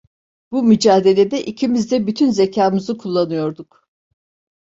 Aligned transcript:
Bu 0.51 0.63
mücadelede 0.63 1.43
ikimiz 1.45 1.91
de 1.91 2.07
bütün 2.07 2.29
zekamızı 2.31 2.97
kullanıyorduk. 2.97 3.87